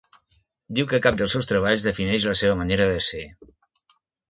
Diu 0.79 0.87
que 0.93 0.99
cap 1.07 1.19
dels 1.19 1.35
seus 1.37 1.51
treballs 1.51 1.85
defineix 1.89 2.27
la 2.31 2.35
seva 2.41 2.57
manera 2.65 2.91
d'ésser. 2.95 3.23